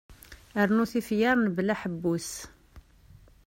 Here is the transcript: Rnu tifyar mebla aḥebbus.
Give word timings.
Rnu 0.69 0.85
tifyar 0.91 1.35
mebla 1.37 1.73
aḥebbus. 1.75 2.29